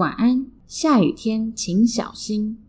[0.00, 2.58] 晚安下雨天请小心。